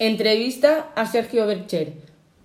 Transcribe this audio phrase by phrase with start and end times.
[0.00, 1.92] Entrevista a Sergio Bercher,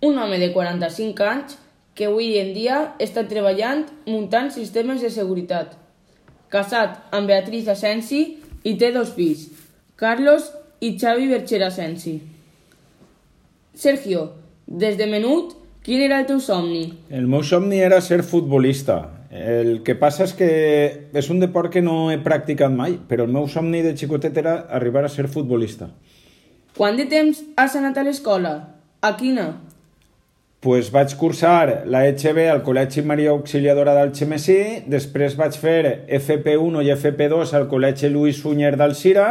[0.01, 1.55] un home de 45 anys
[1.97, 5.71] que avui en dia està treballant muntant sistemes de seguretat.
[6.53, 8.19] Casat amb Beatriz Asensi
[8.61, 9.47] i té dos fills,
[9.97, 12.19] Carlos i Xavi Bercher Asensi.
[13.73, 14.27] Sergio,
[14.67, 16.85] des de menut, quin era el teu somni?
[17.09, 18.99] El meu somni era ser futbolista.
[19.33, 20.51] El que passa és que
[21.17, 24.55] és un deport que no he practicat mai, però el meu somni de xicotet era
[24.69, 25.89] arribar a ser futbolista.
[26.77, 28.53] Quant de temps has anat a l'escola?
[29.01, 29.49] A quina?
[30.59, 36.91] pues vaig cursar la EHB al Col·legi Maria Auxiliadora d'Alxemesí, després vaig fer FP1 i
[36.97, 39.29] FP2 al Col·legi Lluís Sunyer d'Alcira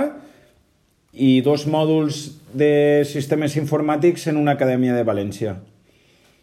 [1.12, 2.22] i dos mòduls
[2.56, 5.58] de sistemes informàtics en una acadèmia de València.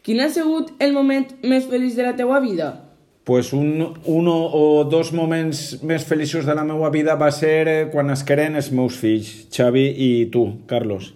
[0.06, 2.85] Quin ha sigut el moment més feliç de la teua vida?
[3.26, 7.78] Pues un, un o dos moments més feliços de la meva vida va ser eh,
[7.90, 11.10] quan nasqueren els meus fills, Xavi i tu, Carlos.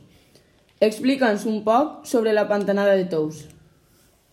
[0.81, 3.45] Explica'ns un poc sobre la pantanada de Tous.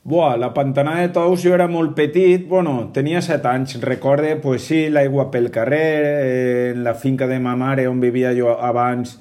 [0.09, 4.65] Buah, la pantanada de Tous jo era molt petit, bueno, tenia set anys, recorde, pues
[4.65, 9.19] sí, l'aigua pel carrer, eh, en la finca de ma mare on vivia jo abans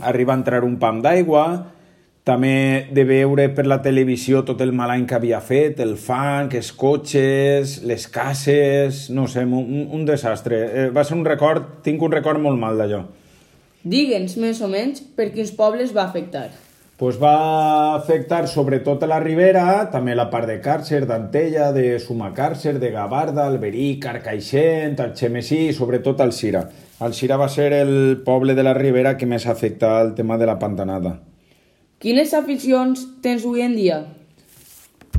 [0.00, 1.75] arriba a entrar un pam d'aigua,
[2.26, 6.50] també de veure per la televisió tot el mal any que havia fet, el fang,
[6.58, 10.58] els cotxes, les cases, no sé, un, un desastre.
[10.66, 13.04] Eh, va ser un record, tinc un record molt mal d'allò.
[13.86, 16.48] Digue'ns més o menys per quins pobles va afectar.
[16.98, 22.74] Pues va afectar sobretot a la Ribera, també la part de Càrcer, d'Antella, de Sumacàrcer,
[22.82, 26.66] de Gavarda, Alberic, Carcaixent, Alxemesí i sobretot Alcira.
[27.06, 27.94] Alcira va ser el
[28.26, 31.18] poble de la Ribera que més afecta el tema de la pantanada.
[31.96, 34.02] Quines aficions tens avui en dia?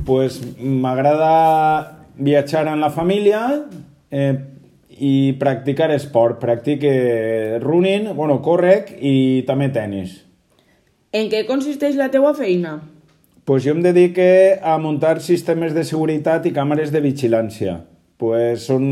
[0.06, 3.40] Pues m'agrada viatjar amb la família
[4.14, 4.36] eh,
[4.94, 6.38] i practicar esport.
[6.38, 10.20] Practique running, bueno, correc i també tennis.
[11.10, 12.78] En què consisteix la teua feina?
[13.48, 17.80] Pues jo em dedique a muntar sistemes de seguretat i càmeres de vigilància.
[18.22, 18.84] Pues són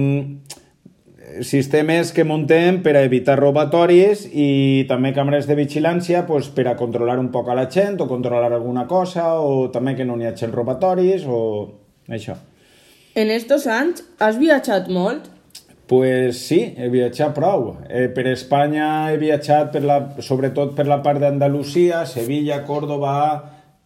[1.42, 6.76] sistemes que muntem per a evitar robatoris i també càmeres de vigilància pues, per a
[6.76, 10.30] controlar un poc a la gent o controlar alguna cosa o també que no n'hi
[10.30, 11.41] hagi robatoris o
[12.08, 12.36] això.
[13.16, 15.30] En estos anys has viatjat molt?
[15.86, 17.76] Pues sí, he viatjat prou.
[17.88, 23.16] Eh, per Espanya he viatjat per la, sobretot per la part d'Andalusia, Sevilla, Córdoba,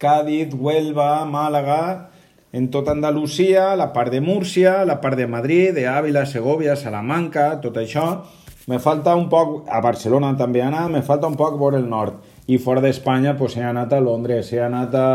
[0.01, 2.10] Cádiz, Huelva, Màlaga,
[2.51, 7.61] en tota Andalusia, la part de Múrcia, la part de Madrid, de Àvila, Segovia, Salamanca,
[7.63, 8.25] tot això.
[8.67, 11.87] Me falta un poc, a Barcelona també he anat, me falta un poc veure el
[11.89, 12.19] nord.
[12.51, 15.07] I fora d'Espanya pues, he anat a Londres, he anat a,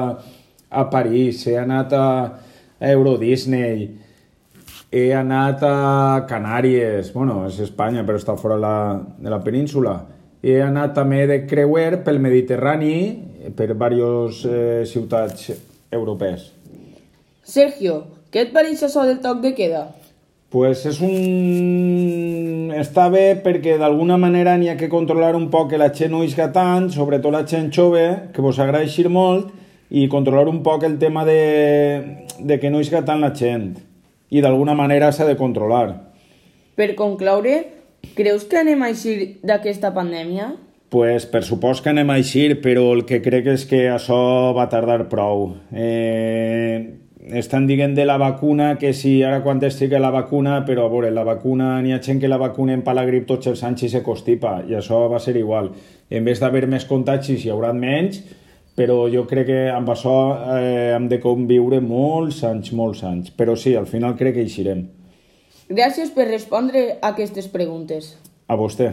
[0.70, 2.06] a París, he anat a
[2.80, 3.86] Euro Disney,
[4.90, 8.76] he anat a Canàries, bueno, és Espanya, però està fora la,
[9.20, 9.98] de la península.
[10.40, 12.96] He anat també de creuer pel Mediterrani,
[13.56, 15.50] per diverses eh, ciutats
[15.92, 16.55] europees.
[17.46, 18.00] Sergio,
[18.34, 19.84] què et pareix això del toc de queda?
[20.50, 22.72] Pues és un...
[22.74, 26.24] Està bé perquè d'alguna manera n'hi ha que controlar un poc que la gent no
[26.26, 28.02] isga tant, sobretot la gent jove,
[28.34, 29.54] que vos agraeixir molt,
[29.94, 33.76] i controlar un poc el tema de, de que no isga tant la gent.
[34.34, 35.86] I d'alguna manera s'ha de controlar.
[36.74, 37.60] Per concloure,
[38.18, 40.50] creus que anem a eixir d'aquesta pandèmia?
[40.90, 44.66] Pues per supost que anem a eixir, però el que crec és que això va
[44.70, 45.52] tardar prou.
[45.70, 50.92] Eh, estan dient de la vacuna que si ara quan estigui la vacuna, però a
[50.92, 53.82] veure, la vacuna, n'hi ha gent que la vacunen per la grip tots els anys
[53.82, 55.72] i se constipa, i això va ser igual.
[56.10, 58.22] En vez d'haver més contagis hi haurà menys,
[58.76, 60.16] però jo crec que amb això
[60.58, 63.32] eh, hem de conviure molts anys, molts anys.
[63.32, 64.84] Però sí, al final crec que eixirem.
[65.66, 68.14] Gràcies per respondre a aquestes preguntes.
[68.46, 68.92] A vostè.